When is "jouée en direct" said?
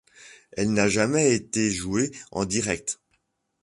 1.69-2.97